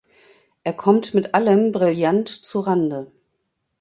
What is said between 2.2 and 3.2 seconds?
zu Rande.